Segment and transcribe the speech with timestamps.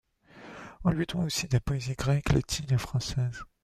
[0.83, 3.43] On lui doit aussi des poésies grecques, latines et françaises.